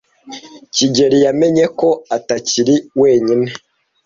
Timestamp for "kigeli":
0.73-1.17